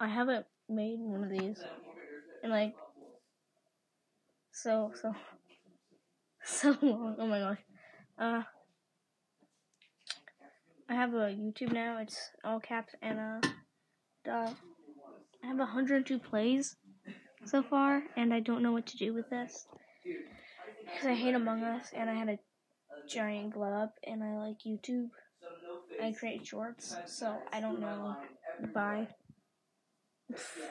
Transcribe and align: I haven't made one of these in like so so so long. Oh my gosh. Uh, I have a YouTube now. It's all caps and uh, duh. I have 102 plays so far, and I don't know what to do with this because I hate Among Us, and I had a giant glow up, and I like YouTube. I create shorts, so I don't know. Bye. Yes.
I 0.00 0.08
haven't 0.08 0.46
made 0.68 0.98
one 0.98 1.22
of 1.24 1.30
these 1.30 1.62
in 2.42 2.50
like 2.50 2.74
so 4.50 4.92
so 5.00 5.14
so 6.44 6.76
long. 6.80 7.16
Oh 7.18 7.26
my 7.26 7.38
gosh. 7.38 7.58
Uh, 8.18 8.42
I 10.88 10.94
have 10.94 11.12
a 11.14 11.28
YouTube 11.28 11.72
now. 11.72 11.98
It's 11.98 12.30
all 12.42 12.60
caps 12.60 12.94
and 13.02 13.18
uh, 13.18 13.48
duh. 14.24 14.50
I 15.42 15.46
have 15.46 15.58
102 15.58 16.18
plays 16.18 16.76
so 17.44 17.62
far, 17.62 18.02
and 18.16 18.34
I 18.34 18.40
don't 18.40 18.62
know 18.62 18.72
what 18.72 18.86
to 18.86 18.98
do 18.98 19.14
with 19.14 19.30
this 19.30 19.66
because 20.84 21.06
I 21.06 21.14
hate 21.14 21.34
Among 21.34 21.62
Us, 21.62 21.90
and 21.94 22.10
I 22.10 22.14
had 22.14 22.28
a 22.28 22.38
giant 23.08 23.54
glow 23.54 23.72
up, 23.72 23.94
and 24.04 24.22
I 24.22 24.36
like 24.36 24.58
YouTube. 24.66 25.08
I 26.02 26.12
create 26.12 26.46
shorts, 26.46 26.96
so 27.06 27.36
I 27.52 27.60
don't 27.60 27.80
know. 27.80 28.16
Bye. 28.74 29.08
Yes. 30.30 30.70